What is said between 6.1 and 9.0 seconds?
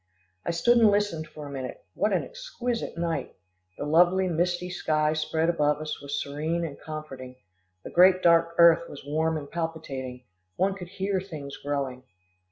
serene and comforting, the great dark earth